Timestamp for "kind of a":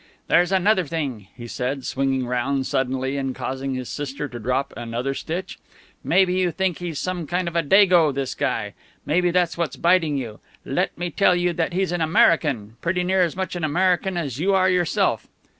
7.27-7.61